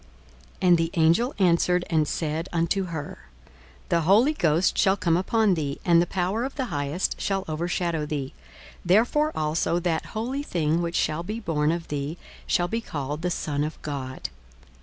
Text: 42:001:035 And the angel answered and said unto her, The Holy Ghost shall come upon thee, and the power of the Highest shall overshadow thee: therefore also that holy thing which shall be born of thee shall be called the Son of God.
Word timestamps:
42:001:035 0.63 0.67
And 0.69 0.77
the 0.79 0.91
angel 0.95 1.35
answered 1.37 1.85
and 1.87 2.07
said 2.07 2.49
unto 2.51 2.85
her, 2.85 3.29
The 3.89 4.01
Holy 4.01 4.33
Ghost 4.33 4.75
shall 4.75 4.97
come 4.97 5.15
upon 5.15 5.53
thee, 5.53 5.79
and 5.85 6.01
the 6.01 6.07
power 6.07 6.43
of 6.43 6.55
the 6.55 6.65
Highest 6.73 7.21
shall 7.21 7.45
overshadow 7.47 8.07
thee: 8.07 8.33
therefore 8.83 9.31
also 9.35 9.77
that 9.81 10.07
holy 10.17 10.41
thing 10.41 10.81
which 10.81 10.95
shall 10.95 11.21
be 11.21 11.39
born 11.39 11.71
of 11.71 11.89
thee 11.89 12.17
shall 12.47 12.67
be 12.67 12.81
called 12.81 13.21
the 13.21 13.29
Son 13.29 13.63
of 13.63 13.79
God. 13.83 14.29